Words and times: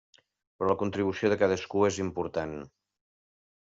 Però 0.57 0.69
la 0.71 0.77
contribució 0.79 1.31
de 1.35 1.39
cadascú 1.43 1.87
és 1.93 2.03
important. 2.09 2.61